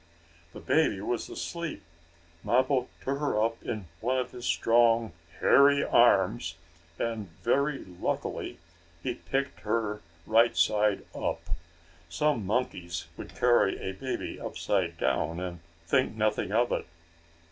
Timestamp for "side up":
10.57-11.41